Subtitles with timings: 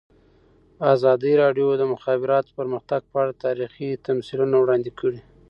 [0.93, 5.19] ازادي راډیو د د مخابراتو پرمختګ په اړه تاریخي تمثیلونه وړاندې کړي.